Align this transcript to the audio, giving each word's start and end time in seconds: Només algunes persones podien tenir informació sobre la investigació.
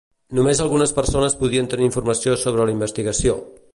Només 0.37 0.61
algunes 0.63 0.93
persones 0.99 1.37
podien 1.41 1.69
tenir 1.75 1.87
informació 1.89 2.35
sobre 2.45 2.67
la 2.71 2.75
investigació. 2.79 3.37